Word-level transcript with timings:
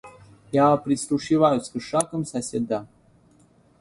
Я 0.51 0.75
прислушиваюсь 0.77 1.69
к 1.69 1.79
шагам 1.79 2.25
соседа. 2.25 2.87